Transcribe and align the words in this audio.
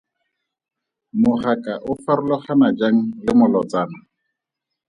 Mogaka 1.21 1.73
o 1.89 1.91
farologana 2.03 2.67
jang 2.79 2.97
le 3.23 3.31
molotsana? 3.39 3.97